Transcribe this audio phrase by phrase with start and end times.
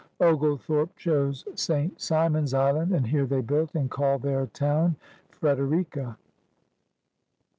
[0.19, 2.01] Oglethorpe chose St.
[2.01, 4.95] Simon's Island, and here they built, and called their town
[5.29, 6.17] Prederica.